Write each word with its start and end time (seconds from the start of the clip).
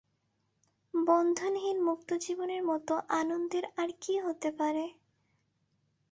বন্ধনহীন 0.93 1.77
মুক্ত 1.83 2.09
জীবনের 2.21 2.61
মতো 2.63 2.93
আনন্দের 3.19 3.65
আর 3.77 3.89
কী 4.01 4.13
হতে 4.19 4.49
পারে? 4.51 4.85